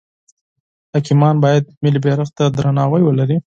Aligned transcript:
حاکمان 0.93 1.35
باید 1.43 1.63
ملی 1.83 1.99
بیرغ 2.03 2.29
ته 2.37 2.43
درناوی 2.57 3.01
ولری. 3.05 3.37